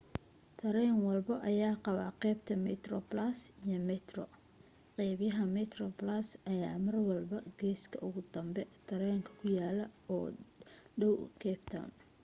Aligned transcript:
tareen 0.59 0.97
walbo 1.05 1.33
ayaa 1.51 1.75
qabaa 1.85 2.17
qaybta 2.23 2.53
metroplus 2.67 3.37
iyo 3.65 3.79
metro 3.91 4.23
qaybaha 4.95 5.43
metroplus 5.57 6.27
ayaa 6.53 6.77
marwalbo 6.85 7.37
geeska 7.59 7.97
ugu 8.07 8.21
dambe 8.33 8.61
tareenka 8.87 9.29
ku 9.39 9.45
yaalan 9.57 9.91
oo 10.13 10.25
u 10.35 10.37
dhaw 10.99 11.15
cape 11.41 11.63
town 11.71 11.91